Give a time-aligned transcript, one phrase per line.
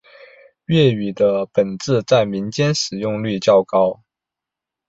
[0.65, 4.01] 粤语的本字在民间的使用率较高。